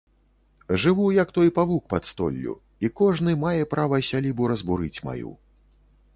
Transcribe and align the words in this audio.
Жыву, 0.83 1.05
як 1.17 1.33
той 1.35 1.51
павук 1.57 1.83
пад 1.95 2.09
столлю, 2.13 2.55
і 2.89 2.91
кожны 3.03 3.37
мае 3.45 3.63
права 3.75 4.01
сялібу 4.09 4.43
разбурыць 4.55 4.95
маю. 5.11 5.31